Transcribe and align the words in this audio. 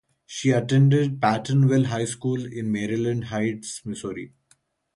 She 0.25 0.49
attended 0.49 1.19
Pattonville 1.19 1.85
High 1.85 2.05
School 2.05 2.43
in 2.43 2.71
Maryland 2.71 3.25
Heights, 3.25 3.85
Missouri. 3.85 4.33